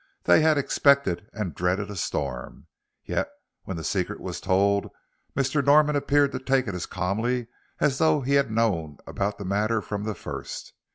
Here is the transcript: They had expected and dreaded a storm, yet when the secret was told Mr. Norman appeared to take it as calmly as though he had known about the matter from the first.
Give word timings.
They 0.23 0.41
had 0.41 0.57
expected 0.57 1.29
and 1.31 1.53
dreaded 1.53 1.91
a 1.91 1.95
storm, 1.95 2.65
yet 3.05 3.29
when 3.65 3.77
the 3.77 3.83
secret 3.83 4.19
was 4.19 4.41
told 4.41 4.89
Mr. 5.35 5.63
Norman 5.63 5.95
appeared 5.95 6.31
to 6.31 6.39
take 6.39 6.67
it 6.67 6.73
as 6.73 6.87
calmly 6.87 7.45
as 7.79 7.99
though 7.99 8.21
he 8.21 8.33
had 8.33 8.49
known 8.49 8.97
about 9.05 9.37
the 9.37 9.45
matter 9.45 9.79
from 9.79 10.03
the 10.05 10.15
first. 10.15 10.73